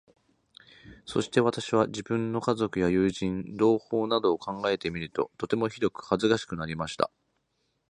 [1.05, 7.11] そして私は、自分の家族や友人、同胞などを考えてみると、とてもひどく恥かしくなりました。